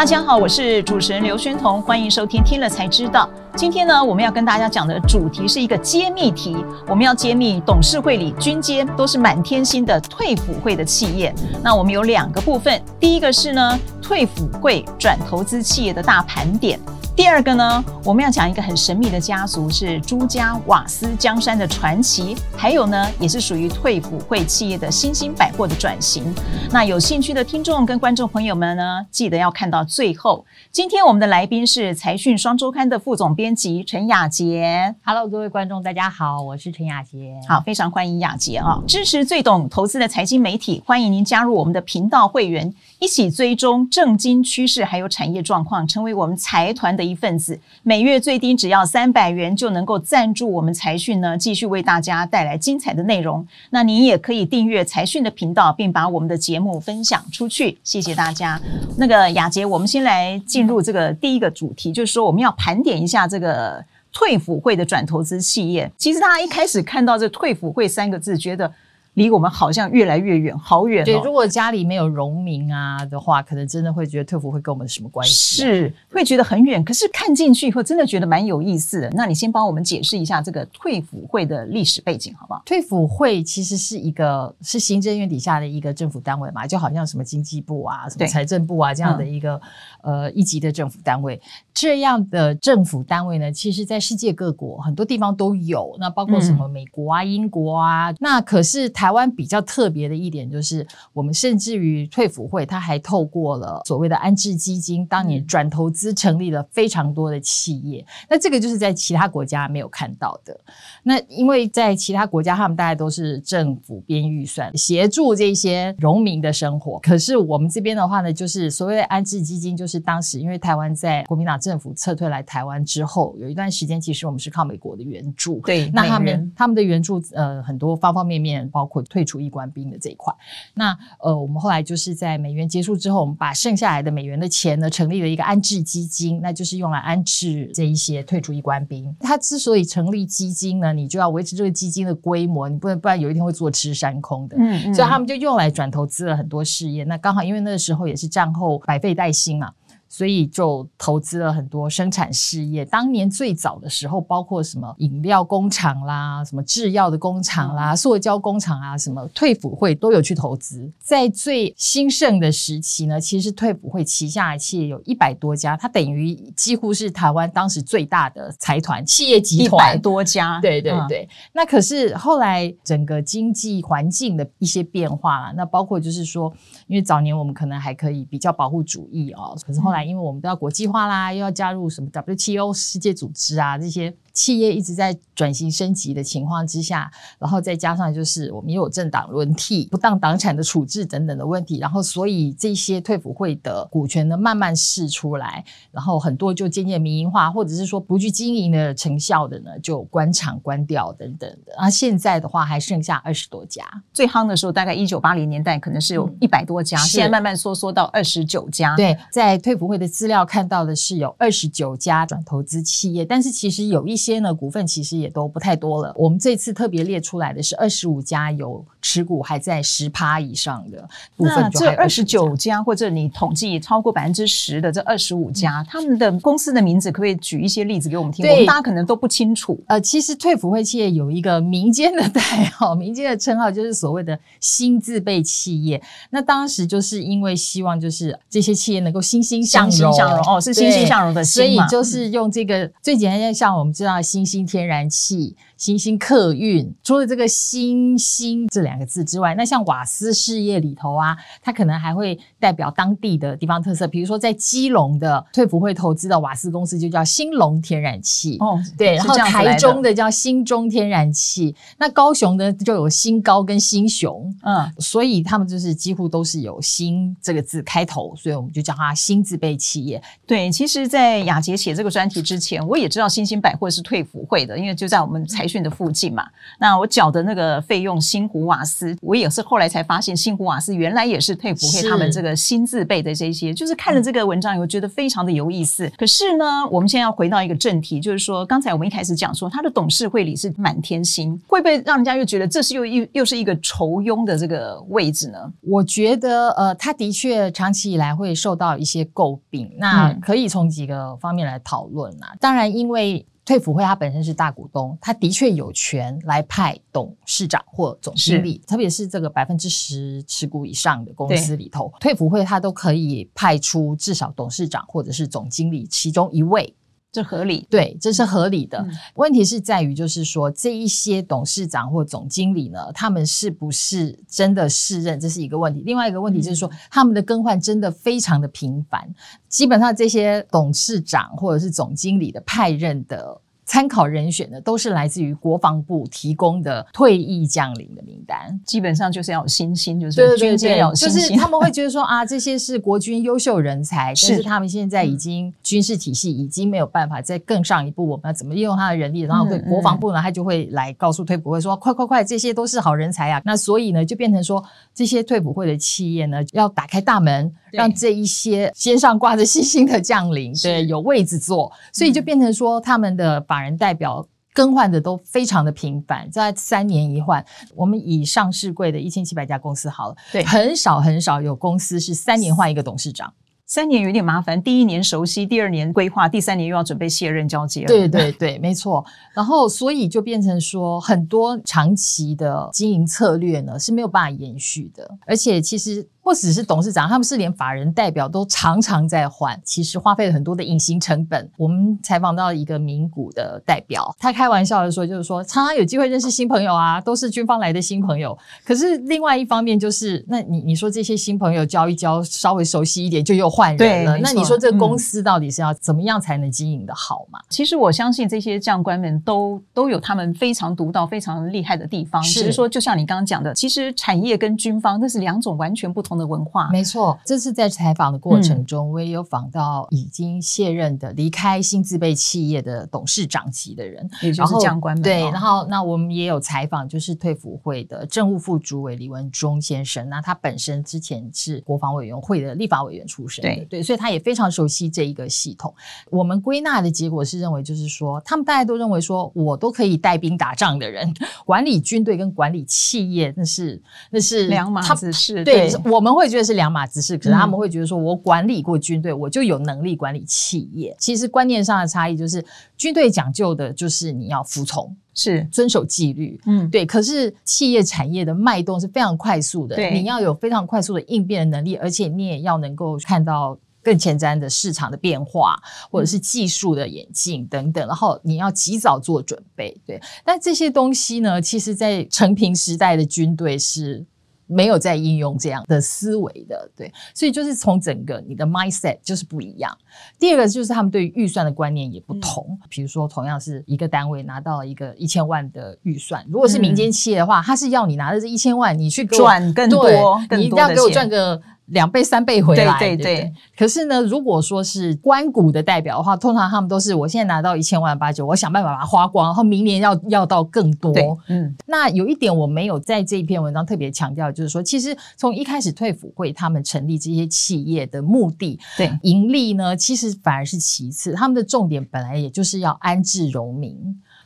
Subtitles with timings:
[0.00, 3.28] 大家好，我是主持人刘宣彤，欢迎收听《听了才知道》。
[3.54, 6.56] 今天呢，我们要跟大家讲的主题是一个揭秘题，
[6.88, 11.34] 我们要揭秘董事会里军阶都是满天星的退辅会的企业。
[11.62, 16.80] 那我们有两个部分，第一个是呢，退辅会转投资企业的大盘点。
[17.20, 26.34] 第二个呢，我们要讲一个很神秘的家族，是朱家瓦斯江山的传奇，还有呢，也是属于退辅会企业的新兴百货的转型。
[26.70, 30.46] 那有兴趣的听众跟观众朋友们呢，记得要看到最后。
[30.72, 34.94] 今天我们的来宾是财讯双周刊的副总编辑陈雅杰。
[35.04, 37.34] Hello，各位观众，大家好，我是陈雅杰。
[37.46, 38.80] 好，非常欢迎雅杰啊！
[38.88, 53.44] 支持最懂投资的财经媒体，欢迎您加入我们的频道会员，一起追踪政经趋势还有产业状况，成为我们财团的一份子，每月最低只要三百元就能够赞助我们财讯呢，继续为大家带来精彩的内容。
[53.70, 57.78] 那您也可以订阅财讯的频道，并把我们的节目分享出去。
[57.82, 58.60] 谢谢大家。
[58.98, 65.90] 那个雅洁，我们先来进入这个第一个主题，就是说我们要盘点一下这个退辅会的转投资企业。
[65.96, 68.70] 其实大家一开始看到这“退辅会”三个字，觉得。
[69.14, 71.04] 离我们好像越来越远，好远哦。
[71.04, 75.62] 对，如果家里没有荣民啊的话，可能真的会觉得退辅会跟我们什么关系？
[75.62, 76.82] 是，会觉得很远。
[76.84, 79.10] 可是看进去以后，真的觉得蛮有意思的。
[79.10, 82.62] 那你先帮我们解释一下这个退辅会的历史背景，好不好？
[82.64, 89.60] 退辅会其实是一个是行政院底下的一个政府单位嘛，就好像什么经济部啊、什么财政部啊这样的一个、
[90.02, 91.40] 嗯、呃一级的政府单位。
[91.74, 95.96] 这样的政府单位呢，其实在世界各国很多地方都有。
[95.98, 108.04] 那包括什么美国啊、嗯、英国啊，那可是台湾比较特别的一点就是，我们甚至于退辅会，它还透过了所谓的安置基金，当年转投资成立了非常多的企业。
[108.28, 110.54] 那这个就是在其他国家没有看到的。
[111.02, 116.98] 那因为在其他国家，他们大概都是政府编预算协助这些农民的生活。
[116.98, 125.58] 可是我们这边的话呢，就是所谓的安置基金，就是当时因为台湾在国民党政府撤退来台湾之后，有一段时间其实我们是靠美国的援助。
[125.60, 129.24] 对，那他们他们的援助呃很多方方面面，包括退。
[129.30, 130.34] 出役官兵的这一块，
[130.74, 139.14] 那呃，我们后来就是在美元结束之后，我们把剩下来的美元的钱呢，成立了一个安置基金，那就是用来安置这一些退出役官兵。
[139.20, 144.56] 它之所以成立基金呢，你就要维持这个基金的规模，你不能不然有一天会坐吃山空的。
[144.58, 147.04] 嗯，嗯，所以他们就用来转投资了很多事业。
[147.04, 149.72] 那刚好因为那个时候也是战后百废待兴嘛。
[150.12, 152.84] 所以就投资了很多生产事业。
[152.84, 160.90] 当年最早的时候，包括什么饮料工厂啦、什么制药的工厂啦、塑胶工厂啊，什么退辅会都有去投资。
[160.98, 169.92] 在最兴盛的时期呢，其实退辅会旗下的企业有一百多家，它等于几乎是台湾当时最大的财团企业集团。
[169.92, 171.22] 一百多家，对对对。
[171.22, 176.52] 嗯、那可是后来整个经济环境的一些变化啦，那包括就是说，
[176.88, 179.99] 因为早年我们可能还可以比较保护主义哦，可是后来。
[180.02, 184.14] 因为我们都要国际化啦，又要加入什么 WTO 世界组织啊，这些。
[184.32, 201.72] 企业一直在转型升级的情况之下，然后再加上就是我们也有政党轮替、不当党产的处置等等的问题，然后所以这些退辅会的股权呢慢慢释出来，然后很多就渐渐民营化，或者是说不具经营的成效的呢就关厂关掉等等的。
[201.76, 208.94] 然后现在的话还剩下二十多家，最夯的时候大概一九八零年代可能是有一百多家，嗯，现在慢慢缩缩到二十九家。
[208.96, 214.30] 对，在退辅会的资料看到的是有二十九家转投资企业，但是其实有一些。
[214.30, 216.14] 些呢股份其实也都不太多了。
[216.14, 220.98] 我们这次特别列出来的是二十五家有持股还在十趴以上的
[221.36, 221.56] 股份。
[221.56, 228.46] 那这二十九家或者你统计超过百分之十的这二十五家，他们的公司的名字可不可以举一些例子给我们听？
[228.46, 229.80] 我们大家可能都不清楚。
[229.86, 232.40] 呃，其实退辅会企业有一个民间的代
[232.76, 236.00] 号，民间的称号就是所谓的新字辈企业。
[236.28, 244.09] 那当时就是因为希望就是这些企业能够欣欣向荣，欣欣向荣哦，是欣欣向荣的，所以就是用这个最简单的，像我们知道。
[244.22, 245.54] 新兴天然气。
[245.80, 254.06] 新兴客运，除了这个“新兴”这两个字之外，那像瓦斯事业里头啊，它可能还会代表当地的地方特色。
[254.06, 270.20] 比如说，在基隆的退辅会投资的瓦斯公司就叫兴隆天然气，哦，对，然后台中的叫新中天然气，那高雄呢就有新高跟新雄，嗯，所以他们就是几乎都是有“新”这个字开头，所以我们就叫它新字辈企业。
[270.46, 276.44] 对，其实，在雅洁写这个专题之前，我也知道新兴百货是是退辅会的，因为就在我们财讯的附近嘛。
[276.78, 286.10] 那我缴的那个费用，新湖瓦斯，我也是后来才发现，新湖瓦斯原来也是退辅会他们这个新字辈的这些，就是看了这个文章以后觉得非常的有意思。
[286.18, 295.58] 可是呢，我们现在要回到一个正题，就是说刚才我们一开始讲说他的董事会里是满天星，会不会让人家又觉得这是又又又是一个愁庸的这个位置呢？
[295.82, 302.54] 我觉得呃，他的确长期以来会受到一些诟病，那可以从几个方面来讨论啊。
[302.58, 316.92] 当然，因为退辅会它本身是大股东，它的确有权来派董事长或总经理，特别是这个百分之十持股以上的公司里头，退辅会它都可以派出至少董事长或者是总经理其中一位。
[317.32, 318.98] 这合理，对，这是合理的。
[318.98, 326.02] 嗯、问题是在于，就是说这一些董事长或总经理呢，他们是不是真的适任，这是一个问题。
[326.04, 329.32] 另外一个问题就是说，嗯、他们的更换真的非常的频繁，
[329.68, 333.60] 基本上这些董事长或者是总经理的派任的。
[333.90, 344.46] 参考人选呢，都是来自于国防部提供的退役将领的名单，基本上就是要有新星，就是军舰要有新星，就是他们会觉得说啊， 这些是国军优秀人才，是。
[344.46, 349.40] 但是他们现在已经军事体系已经没有办法再更上一步，我们要怎么利用他的人力？
[349.40, 353.60] 然后对国防部呢，他就会来告诉退辅会说，快快快，这些都是好人才啊！
[353.64, 354.80] 那所以呢，就变成说，
[355.12, 363.90] 这些退辅会的企业呢，要打开大门，让这一些肩上挂着星星的将领，对，有位置坐，所以就变成说他们的把。
[363.90, 367.64] 人代表更换的都非常的频繁，在三年一换。
[367.96, 373.50] 我们以上市柜的一千七百家公司好了，对，很少很少有公司是三年换一个董事长。
[373.86, 378.04] 三年有点麻烦，第一年熟悉，第二年规划，第三年又要准备卸任交接。
[378.04, 379.24] 对对对，没错。
[379.52, 386.28] 然后所以就变成说，很多长期的经营策略呢是没有办法延续的，而且其实。
[386.42, 391.70] 不只是董事长，他们是连法人代表都常常在换，其实花费了很多的隐形成本。
[391.76, 398.56] 我们采访到一个名股的代表，他开玩笑的说，就是说常常有机会认识新朋友啊，都是军方来的新朋友。
[398.84, 407.60] 可是另外一方面就是，那你你说这些新朋友交一交，稍微熟悉一点就又换人了，那你说这个公司到底是要怎么样才能经营的好嘛？
[407.68, 412.42] 其实我相信这些将官们都都有他们非常独到、非常厉害的地方。
[412.42, 416.40] 是只是说，就像你刚刚讲的，其实产业跟军方那是两种完全不同的。
[416.40, 425.22] 的文化没错，这次在采访的过程中，嗯、我也有访到已经卸任的离开新自备企业的董事长级的人，也就是将官们。
[425.22, 430.26] 对，然后那我们也有采访，就是退辅会的政务副主委李文忠先生。
[430.30, 435.94] 那他本身之前是国防委员会的立法委员出身，对对，所以他也非常熟悉这一个系统。
[436.30, 441.30] 我们归纳的结果是认为，就是说他们大家都认为说，我都可以带兵打仗的人，
[441.66, 444.00] 管理军队跟管理企业那是
[444.30, 445.62] 那是两码子事。
[445.64, 446.30] 对，我们。
[446.40, 451.14] 会觉得是两码子事，可是他们会觉得说，我管理过军队，我就有能力管理企业。
[451.18, 452.64] 其实观念上的差异就是，
[452.96, 457.04] 军队讲究的就是你要服从，是遵守纪律，嗯，对。
[457.04, 465.76] 可是企业产业的脉动是非常快速的，对，你要有非常快速的应变的能力，而且你也要能够看到更前瞻的市场的变化，
[466.10, 470.18] 或者是技术的演进等等，然后你要及早做准备，对。
[470.42, 474.24] 但这些东西呢，其实在成平时代的军队是。
[474.70, 479.94] 没有在应用这样的思维的，对，所以就是从整个你的 mindset 就是不一样。
[480.38, 491.60] 第二个就是他们对于预算的观念也不同，嗯、比如说同样是一个单位拿到了一个一千万的预算，如果是民间企业的话，他是要你拿着这一千万，你去赚更多，你一定要给我赚个。
[491.90, 493.52] 两倍三倍回来，对对对，对。
[493.76, 501.12] 可是呢，如果说是官股的代表的话，通常他们都是我现在拿到一千万八九，我想办法把它花光，然后明年要要到更多。
[501.48, 501.74] 嗯。
[501.86, 513.96] 那有一点我没有在这一篇文章特别强调，就是说，其实从一开始退辅会他们成立这些企业的目的，对盈利呢，其实反而是其次，他们的重点本来也就是要安置农民。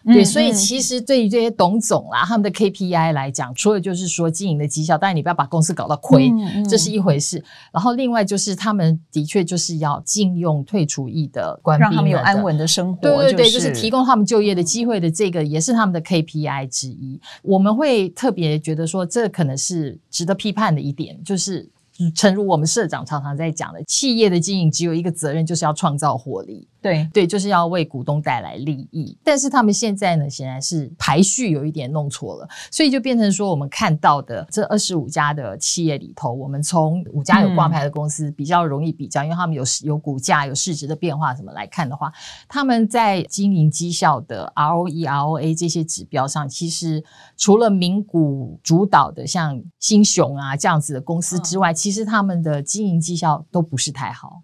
[0.07, 6.31] 对，所以其实对于这些董总啦，他们的 KPI 来讲，除了就是说经营的绩效，当然你不要把公司搞到亏，
[6.69, 7.43] 这是一回事。
[7.73, 13.01] 然后另外就是他们的确就是要禁用退出役的官兵，让他们有安稳的生活。
[13.01, 17.21] 对对对，就是提供他们就业的机会的这个，也是他们的 KPI 之一。
[17.43, 21.71] 我们会特别觉得说，这可能是值得批判的一点，就是。
[22.15, 26.69] 诚如我们社长常常在讲的，企业的经营只有一个责任，就是要创造获利。
[26.83, 29.17] 对对，就是要为股东带来利益。
[29.25, 42.13] 但是他们现在呢，显然是排序有一点弄错了，所以就变成说，我们看到的这二十五家的企业里头，我们从五家有挂牌的公司比较容易比较，嗯、因为他们有有股价、有市值的变化什么来看的话，
[42.49, 47.03] 他们在经营绩效的 ROE、ROA 这些指标上，其实
[47.39, 54.41] 除了名股主导的像新雄啊这样子的公司之外，嗯其实他们的经营绩效都不是太好，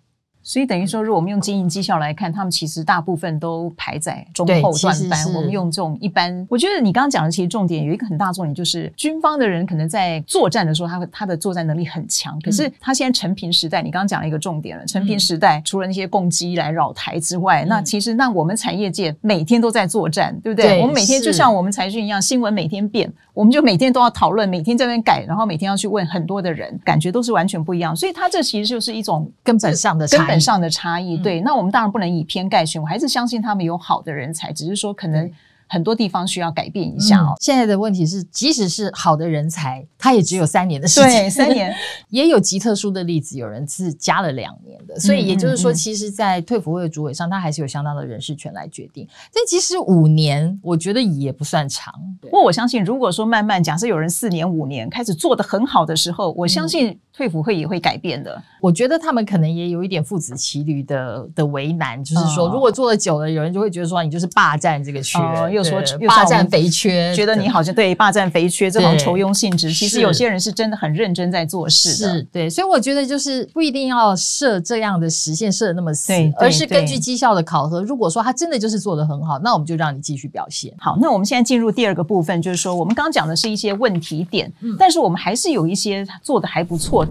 [0.51, 5.33] 所以等于说，如果我们用经营绩效来看，他们其实大部分都排在中后段班。
[5.33, 12.37] 我们用这种一般，我觉得你刚刚讲的其实重点有一个很大重点，就是军方的人可能在作战的时候，他他的作战能力很强。
[12.41, 20.81] 可是他现在陈平时代，你刚刚讲了一个重点了，陈平时代除了那些攻击来扰台之外，那其实那我们产业界每天都在作战，对不对？
[20.81, 27.95] 我们每天就像我们财讯一样，新闻每天变，我们就每天都要讨论，每天在那边改，然后每天要去问很多的人，感觉都是完全不一样。
[27.95, 30.40] 所以他这其实就是一种根本上的差异。
[30.41, 35.31] 上的差异，对，那我们当然不能以偏概全，我还是相信他们有好的人才，只是说可能。
[35.73, 37.29] 很多地方需要改变一下哦。
[37.31, 41.09] 嗯、现在的问题是，即使是好的人才，他也只有三年的时间。
[41.09, 41.73] 对，三年
[42.11, 44.99] 也有极特殊的例子，有人是加了两年的。
[44.99, 49.07] 所以也就是说，其实，在退辅会的主委上，他还是有相当的人事权来决定。
[49.33, 51.95] 但其实五年，我觉得也不算长。
[52.21, 58.43] 不过我相信，如果说慢慢，假设有人四年、五年开始做得很好的时候，我相信退辅会也会改变的。
[58.61, 65.17] 我觉得他们可能也有一点父子骑驴的的为难，就是说，如果做的久了，有人就会觉得说，你就是霸占这个区。
[65.53, 66.41] 又说霸占。
[66.51, 72.13] 肥缺， 觉得你好像对霸占肥缺这种酬庸性质，其实有些人是真的很认真在做事的。
[72.15, 77.83] 是，对，所以我觉得就是不一定要设这样的时限设的那么死，而是根据绩效的考核。
[77.83, 80.73] 如果说他真的就是做的很好，那我们就让你继续表现。
[80.79, 87.07] 好，那我们现在进入第二个部分，就是说我们刚刚讲的是一些问题点，嗯，但是我们还是有一些做的还不错。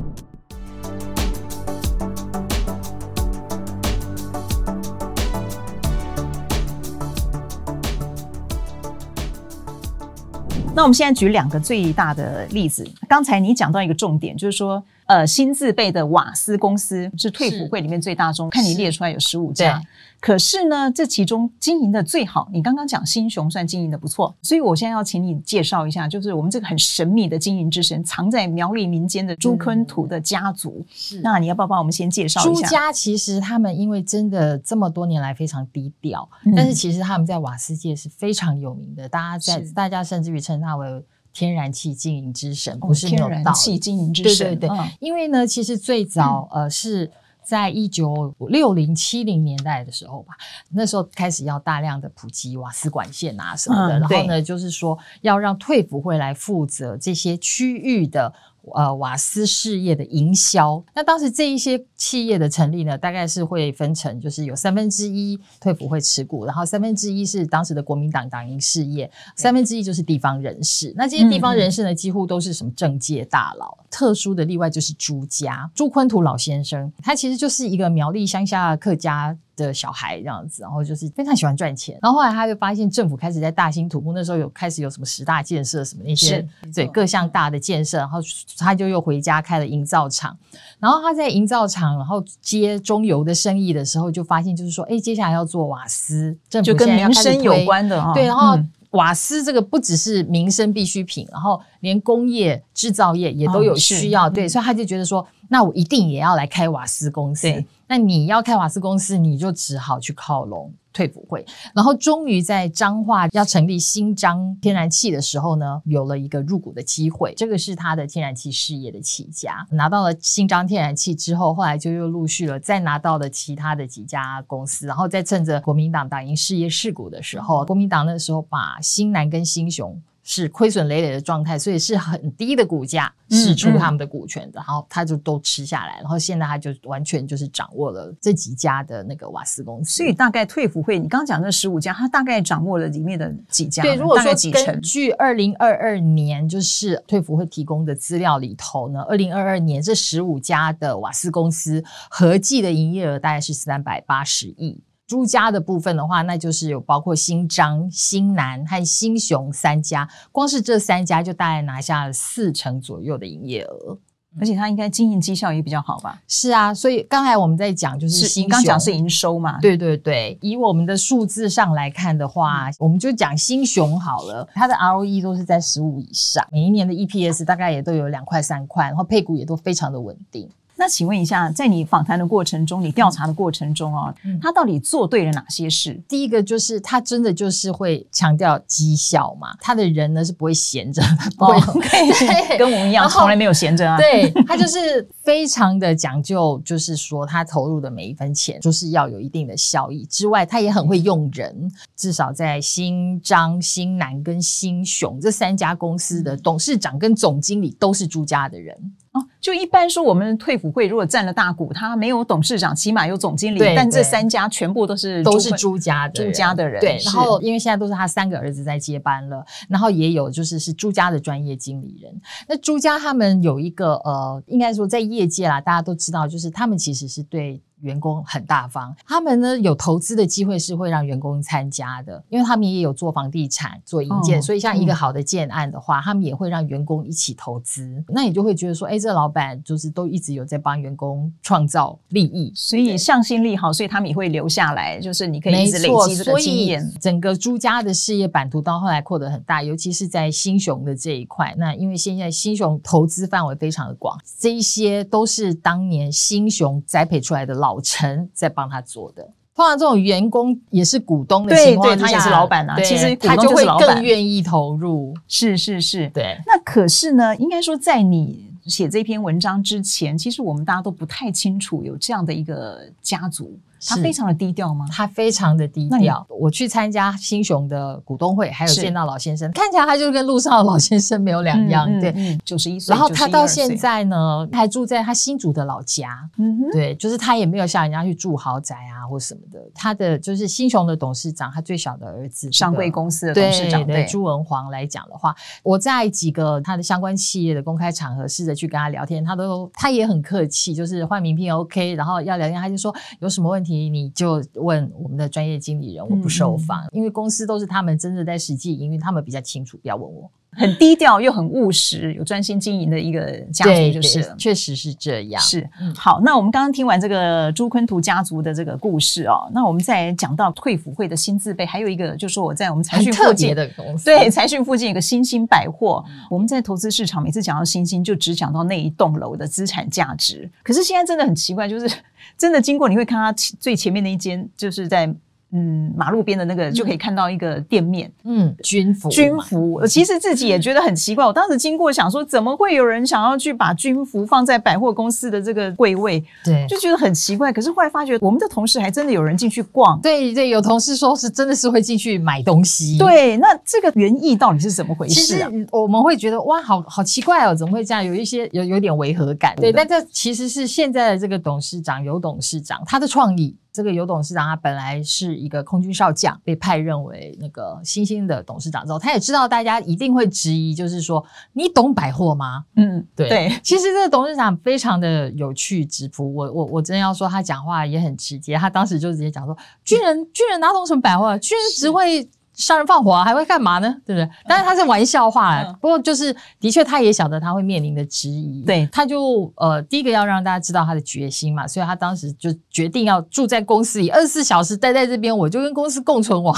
[10.75, 12.89] 那我们现在举两个最大的例子。
[13.09, 19.81] 刚才你讲到一个重点，就是说，呃，新字辈的瓦斯公司是退辅会里面最大宗，看你列出来有十五家。
[20.19, 30.85] 可是呢，这其中经营的最好，你刚刚讲新雄算经营的不错，所以我现在要请你介绍一下，就是我们这个很神秘的经营之神，藏在苗栗民间的朱坤图的家族。
[30.91, 32.61] 是，那你要不要帮我们先介绍一下？
[32.61, 41.03] 朱家其实他们因为真的这么多年来非常低调，嗯、但是其实他们在瓦斯界是非常有名的，大家在大家甚至于称他为
[41.39, 43.35] 天然气经营之神，不是没有道理。
[43.35, 47.09] 天然气经营之神，对对对，嗯、因为呢，其实最早呃是。
[47.41, 50.35] 在一九六零七零年代的时候吧，
[50.69, 58.31] 那时候开始要大量的普及瓦斯管线啊什么的，嗯、然后呢，就是说要让退服会来负责这些区域的。
[58.73, 70.93] 呃，瓦斯事业的营销，那当时这一些企业的成立呢，大概是会分成，就是有三分之一退辅会持股，然后三分之一是当时的国民党党营事业，三分之一就是地方人士。
[70.95, 73.77] 那这些地方人士呢，几乎都是什么政界大佬。
[73.79, 73.85] 嗯嗯。
[73.89, 79.35] 特殊的例外就是朱家，朱坤图老先生，他其实就是一个苗栗乡下客家
[79.65, 81.97] 的小孩这样子，然后就是非常喜欢赚钱。
[82.01, 88.19] 然后后来他就发现政府开始在大兴土木，那时候有开始有什么十大建设什么那些，对各项大的建设，然后
[88.57, 90.37] 他就又回家开了营造厂。
[90.79, 98.13] 然后他在营造厂，然后接中油的生意的时候，就发现就是说，哎，接下来要做瓦斯，政府就跟民生有关的啊、哦。
[98.13, 98.57] 对，然后
[98.91, 104.27] 瓦斯这个不只是民生必需品，然后连工业制造业也都有需要。
[104.27, 107.47] 哦、对，所以他就觉得说，那我一定也要来开瓦斯公司。
[107.87, 111.43] 那你要开瓦斯公司，你就只好去靠拢退辅会。
[111.73, 117.33] 然后终于在彰化要成立新彰天然气的时候呢，有了一个入股的机会。
[117.35, 119.65] 这个是他的天然气事业的起家。
[119.71, 124.85] 拿到了新彰天然气之后，后来就又陆续了再拿到了其他的几家公司。
[124.85, 129.99] 然后再趁着国民党打赢事业事故的时候，国民党那时候把新南跟新雄。
[130.31, 139.95] 是亏损累累的状态，所以是很低的股价释出他们的股权的，嗯嗯、然后他就都吃下来，然后现在他就完全就是掌握了这几家的那个瓦斯公司。
[139.95, 143.81] 所以大概退服会，你刚刚讲那十五家，他大概掌握了里面的几家？
[143.81, 154.79] 对，如果说根据二零二二年就是退服会提供的资料里头呢，二零二二年这十五家的瓦斯公司合计的营业额大概是三百八十亿。
[155.09, 163.97] 朱家的部分的话，那就是有包括新张、新南和新雄三家，光是这三家就大概拿下了四成左右的营业额，
[164.39, 166.21] 而且它应该经营绩效也比较好吧？
[166.27, 169.59] 是啊，所以刚才我们在讲就是新雄，刚讲是营收嘛？
[169.59, 180.47] 对对对，以我们的数字上来看的话，嗯、我们就讲新雄好了，它的 ROE 都是在十五以上，每一年的 EPS 大概也都有两块三块，然后配股也都非常的稳定。
[180.79, 186.01] 那请问一下，在你访谈的过程中，你调查的过程中哦，嗯、他到底做对了哪些事？
[186.07, 191.01] 第一个就是他真的就是会强调绩效嘛，他的人呢是不会闲着，
[191.37, 191.59] 不会、
[192.57, 193.97] 跟我们一样，从来没有闲着啊。
[193.97, 201.69] 对，他就是非常的讲究，就是说他投入的每一分钱就是要有一定的效益之外，他也很会用人。
[201.97, 208.73] 至少在新张、新南跟新雄这三家公司的董事长跟总经理都是朱家的人。
[209.11, 213.59] 哦，就一般说，我们退股会如果占了大股，他没有董事长，起码有总经理。
[213.75, 216.79] 但这三家全部都是都是朱家的朱家的人。
[216.79, 222.13] 对，然后因为现在都是他三个儿子在接班了，然后也有就是是朱家的专业经理人。
[222.47, 227.61] 那朱家他们有一个呃，应该说在业界啦，大家都知道，就是他们其实是对。
[227.81, 238.03] 员工很大方，他们呢有投资的机会是会让员工参加的，因为他们也有做房地产、做营建，哦、所以像一个好的建案的话，嗯、他们也会让员工一起投资。
[238.09, 246.85] 那你就会觉得说，哎，这个老板就是都一直有在帮员工创造利益，所以向心力好，所以他们也会留下来，就是你可以一直累积这个经验。
[246.99, 251.55] 整个朱家的事业版图到后来扩得很大，尤其是在新雄的这一块。
[251.57, 257.68] 那因为现在新雄投资范围非常的广，这一些都是当年新雄栽培出来的老。
[257.69, 259.21] 老陈在帮他做的，
[259.55, 262.75] 通常这种员工也是股东的情况他也是老板啊。
[262.81, 265.13] 其实他就会更愿意投入。
[265.27, 266.35] 是是是，对。
[266.47, 273.55] 那可是呢，应该说在你写这篇文章之前，其实我们大家都不太清楚有这样的一个家族。
[273.85, 274.85] 他非常的低调吗？
[274.91, 276.25] 他非常的低调。
[276.29, 281.87] 我去参加新雄的股东会，还有见到老先生，看起来他就跟路上的老先生没有两样。
[281.89, 282.93] 嗯、对，九十一岁。
[282.93, 286.29] 然后他到现在呢，还住在他新竹的老家。
[286.37, 289.59] 嗯哼，对，就是他也没有像人家去住豪宅啊或什么的。
[289.73, 295.33] 他的就是新雄的董事长，他最小的儿子，上柜公司的董事长，对朱文煌来讲的话，
[295.63, 303.68] 我在几个他的相关企业的公开场合试着去跟他聊天，他都他也很客气，就是换名片 OK，然后要聊天他就说有什么问题。
[303.73, 310.29] 你就问我们的专业经理人，我不受访，嗯、因为公司都是他们真的在实际营运，他们比较清楚，不要问我。
[310.51, 315.39] 很低调又很务实，有专心经营的一个家族就是了，确实是这样。
[315.39, 326.03] 是，嗯、好，那我们刚刚听完这个朱坤图家族的这个故事哦，那我们再讲到退辅会的新字辈，还有一个就是说我在我们财讯附近的公司，对，财讯附近有个新兴百货。
[326.07, 330.49] 嗯、我们在投资市场每次讲到新兴，就只讲到那一栋楼的资产价值。
[330.63, 331.87] 可是现在真的很奇怪，就是
[332.37, 335.13] 真的经过你会看它最前面那一间，就是在。
[335.51, 339.73] 嗯，马路边的那个就可以看到一个店面，嗯，军服，军服。
[339.73, 346.23] 我其实自己也觉得很奇怪，我当时经过想说，怎么会有人想要去把军服放在百货公司的这个柜位？
[346.45, 347.51] 对，就觉得很奇怪。
[347.51, 349.99] 可是后来发觉，我们的同事还真的有人进去逛。
[350.01, 352.97] 对对，有同事说是真的是会进去买东西。
[352.99, 355.49] 对，那这个原意到底是怎么回事啊？
[355.49, 358.05] 其实我们会觉得哇，好好奇怪哦，怎么会这样？
[358.05, 359.55] 有一些有有点违和感。
[359.55, 363.55] 对，但这其实是现在的这个董事长尤董事长他的创意。
[363.79, 372.65] 这个尤董事长他本来是一个空军少将，被派任为那个新兴的董事长之后，他也知道大家一定会质疑，就是说你懂百货吗？
[372.75, 373.29] 嗯，对。
[373.29, 382.29] 对，其实这个董事长非常的有趣直朴，我我我真要说他讲话也很直接，他当时就直接讲说，军人军人哪懂什么百货，军人只会。
[382.59, 383.89] 杀人放火啊，还会干嘛呢？
[384.05, 384.29] 对不对？
[384.45, 388.63] 但是他是玩笑话，嗯、不过就是的确，他也晓得他会面临的质疑。
[388.65, 396.53] 对，他就呃，第一个要让大家知道他的决心嘛，所以他当时就决定要住在公司里，二十四小时待在这边，我就跟公司共存亡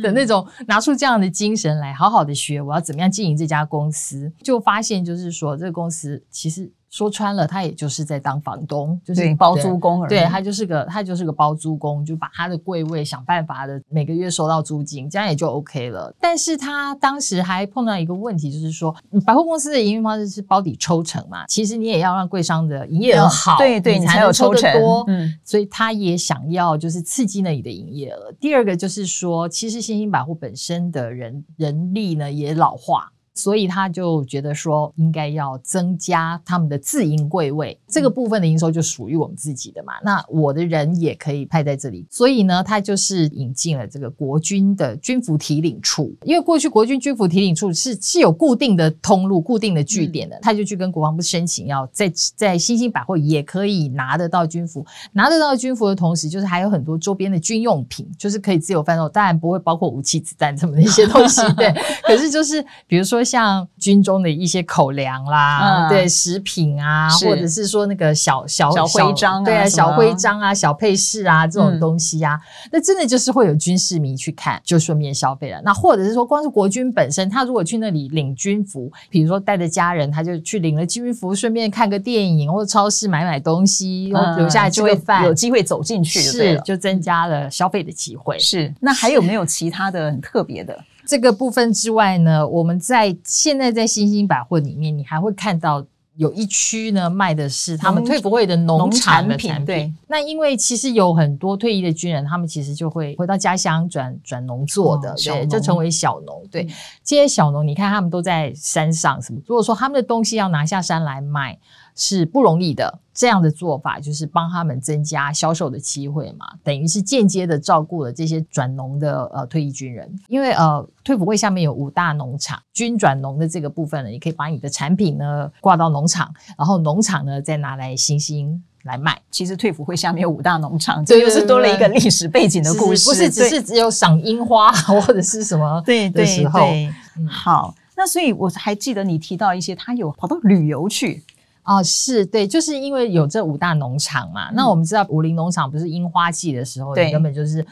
[0.00, 6.72] 的那种，拿出这样的精神来，好好的学，我要怎么样经营这家公司，就发现就是说，这个公司其实。
[6.92, 10.10] 说穿了，他也就是在当房东，就是包租公而已。
[10.10, 16.14] 对，他就是个他就是个包租公，就把他的柜位想办法的每个月收到租金，这样也就 OK 了。
[16.20, 25.02] 但是他当时还碰到一个问题，就是说百货公司的营运方式是包底抽成嘛，其实你也要让柜商的营业额好，对对，你才有抽成多。
[25.08, 28.30] 嗯，所以他也想要就是刺激那里的营业额。
[28.38, 33.11] 第二个就是说，其实新兴百货本身的人人力呢也老化。
[33.34, 39.94] 所以他就觉得说，应该要增加他们的自营柜位，这个部分的营收就属于我们自己的嘛。
[40.04, 46.14] 那我的人也可以派在这里，所以呢，他就是引进了这个国军的军服提领处。
[46.24, 61.72] 因为过去国军军服提领处是是有固定的通路、固定的据点的，他就去跟国防部申请，要在在新兴百货也可以拿得到军服，拿得到军服的同时，就是还有很多周边的军用品，就是可以自由贩售，当然不会包括武器、子弹这么的一些东西， 对。
[62.02, 63.21] 可是就是比如说。
[63.24, 75.60] 像军中的一些口粮啦，嗯、对食品啊，或者是说那个小小小徽章，对啊，小徽章啊，小配饰啊，这种东西啊，嗯、那真的就是会有军事迷去看，就顺便消费了。
[75.64, 88.38] 那或者是说，光是国军本身，他如果去那里领军服，比如说带着家人，他就去领了军服，顺便看个电影或者超市买买东西，然后留下来吃个饭有机会走进去，是就增加了消费的机会。
[88.38, 90.78] 是，那还有没有其他的很特别的？
[91.06, 95.84] 这个部分之外呢，我们在现在在新兴百货里面，你还会看到
[96.16, 99.64] 有一区呢卖的是他们退辅会的农产品。
[99.64, 106.42] 对，那因为其实有很多退役的军人，他们其实就会回到家乡转转农做的，对，就成为小农。
[106.50, 106.66] 对，
[107.02, 109.40] 这些小农，你看他们都在山上什么？
[109.46, 111.58] 如果说他们的东西要拿下山来卖。
[111.94, 112.98] 是不容易的。
[113.14, 120.10] 这样的做法就是帮他们增加销售的机会嘛，等于是间接的照顾了这些转农的呃退役军人。
[120.28, 129.20] 因为呃退辅会下面有五大农场，军转农的这个部分呢，也可以把你的产品呢挂到农场，然后农场呢再拿来新兴来卖。
[129.30, 137.74] 其实退辅会下面有五大农场，这又是多了一个历史背景的故事，不是只是只有赏樱花或者是什么 对对对，嗯、好。
[137.94, 141.22] 那所以我还记得你提到一些，他有跑到旅游去
[141.64, 144.50] 哦，是对，就是因为有这五大农场嘛。
[144.50, 147.64] 嗯、那我们知道武林农场不是樱花季的时候，对，根本就是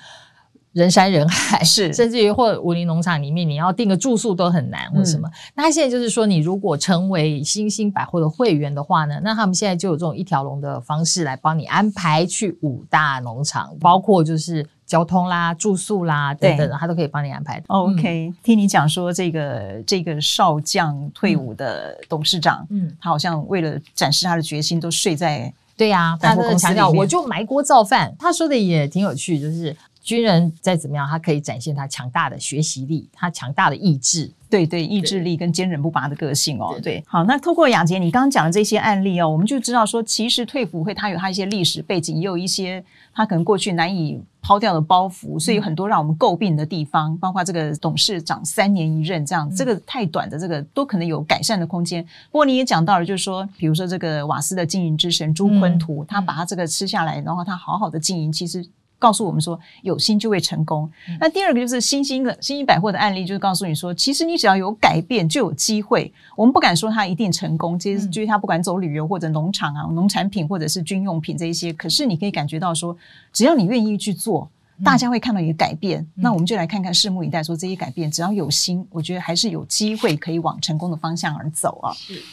[0.73, 5.29] 人山人海，是，甚至于或武林农场里面你要订个住宿都很难，或什么。
[5.29, 14.67] 嗯、那他现在就是说，你如果成为新兴百货的会员的话呢，那他们现在就有这种一条龙的方式来帮你安排去五大农场，包括就是。
[14.91, 17.63] 交通啦、住宿啦等等，他都可以帮你安排。
[17.69, 28.13] OK，、嗯、听你讲说这个这个少将退伍的董事长，嗯，他好像为了展示他的决心，都睡在对呀，他的强调我就埋锅造饭。
[28.19, 34.29] 他说的也挺有趣，就是军人再怎么样，他可以展现他强大的学习力，他强大的意志。
[34.51, 36.73] 对对，意志力跟坚韧不拔的个性哦。
[36.73, 42.85] 对，对，好，那透过雅洁你刚刚讲的这些案例哦，我们就知道说，其实退辅会它有它一些历史背景，也有一些
[43.15, 52.03] 它可能过去难以抛掉的包袱，所以有很多让我们诟病的地方，包括这个董事长三年一任这样，这个太短的这个都可能有改善的空间。
[52.31, 58.67] 不过你也讲到了，就是说，比如说这个瓦斯的经营之神朱坤图，他把他这个吃下来，然后他好好的经营，其实。
[59.01, 60.89] 告诉我们说，有心就会成功。
[61.09, 66.13] 嗯、那第二个就是新兴的新兴百货的案例，就是告诉你说，其实你只要有改变，就有机会。
[66.37, 72.97] 我们不敢说它一定成功，其实就是它不管走旅游或者农场啊、农产品或者是军用品这一些，可是你可以感觉到说，
[73.33, 74.49] 只要你愿意去做。
[74.85, 77.43] 大家会看到一个改变，嗯、那我们就来看看，拭目以待。
[77.43, 81.93] 说这些改变，只要有心，我觉得还是有机会可以往成功的方向而走啊。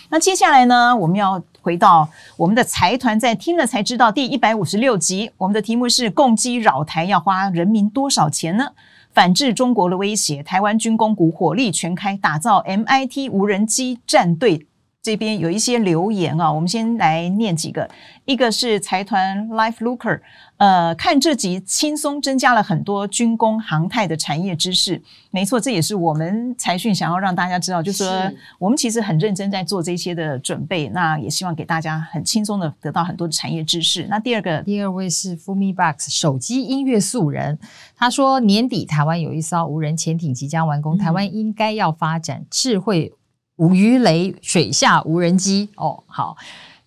[0.09, 8.71] 那接下来呢，我们要回到我们的财团，在听了才知道第一百五十六集，我们的题目是“共机扰台要花人民多少钱呢？
[9.13, 14.67] 反制中国的威胁，台湾军工股火力全开，打造 MIT 无人机战队”。
[15.01, 17.89] 这边有一些留言啊，我们先来念几个。
[18.25, 20.19] 一个是财团 Life Looker，
[20.57, 25.01] 呃，看这集轻松增加了很多军工航太的产业知识。
[25.29, 30.89] 没错，这也是我们财讯想要让大家知道，就是说我们其实很认真在做这些的准备。
[30.89, 34.07] 那也希望给大家很轻松的得到很多的产业知识。
[34.09, 37.59] 那第二个，第二位是 FumiBox 手机音乐素人，
[37.95, 43.13] 他说年底台湾有一艘无人潜艇即将完工，台湾应该要发展智慧。
[43.57, 46.37] 无鱼雷水下无人机哦，好，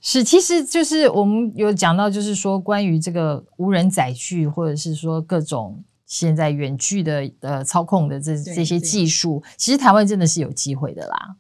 [0.03, 11.37] 是，其实就是我们有讲到，就是说关于这个无人载具，或者是说各种现在远距的呃操控的这这些技术，其实台湾真的是有机会的啦。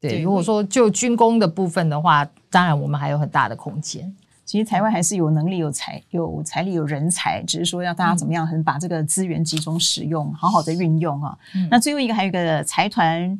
[0.00, 4.12] 对，对如果说就军工的部分的话，当然我们还有很大的空间。
[4.44, 11.38] 其实台湾还是有能力、有财、有财力、有人才，只是说要大家怎么样，很把这个资源集中使用，好好的运用啊。
[11.54, 13.38] 嗯、那最后一个还有一个财团。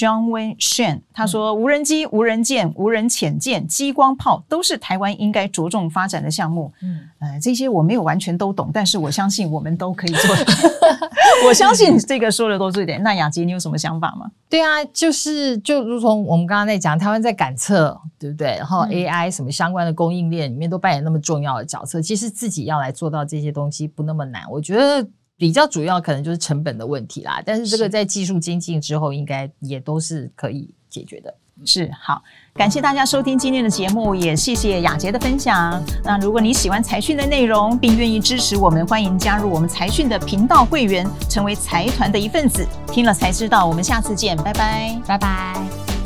[0.00, 6.72] John Wayne Shen 他说：“无人机、无人舰、无人潜舰、激光炮都是台湾应该着重发展的项目。
[6.82, 10.34] 嗯，呃，这些我没有完全都懂，但是我相信我们都可以做。
[11.46, 12.98] 我相信这个说的都是对的。
[13.00, 14.30] 那雅洁，你有什么想法吗？
[14.48, 18.56] 对啊，就是就如同我们刚刚在讲，台湾在感测，对不对？
[18.56, 22.00] 然后 AI 什么相关的供应链里面都扮演那么重要的角色。
[22.00, 25.06] 其实自己要来做到这些东西不那么难，我觉得。”
[25.40, 31.34] 比较主要可能就是成本的问题啦，但是这个在技术精进之后，应该也都是可以解决的。
[31.64, 32.22] 是，好，
[32.52, 35.82] 感谢大家收听今天的节目，也谢谢雅洁的分享。
[36.04, 42.66] 那如果你喜欢财讯的内容，并愿意支持我们，欢迎加入我们财讯的频道会员，成为财团的一份子。
[42.88, 45.99] 听了才知道，我们下次见，拜拜，拜拜。